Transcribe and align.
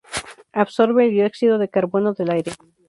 Absorbe 0.51 1.05
el 1.05 1.11
dióxido 1.11 1.59
de 1.59 1.69
carbono 1.69 2.13
del 2.15 2.31
aire. 2.31 2.53